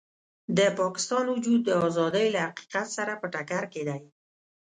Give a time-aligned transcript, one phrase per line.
[0.57, 4.01] د پاکستان وجود د ازادۍ له حقیقت سره په ټکر کې دی.